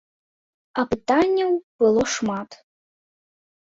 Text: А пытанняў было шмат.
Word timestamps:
А 0.79 0.85
пытанняў 0.95 1.51
было 1.85 2.09
шмат. 2.19 2.49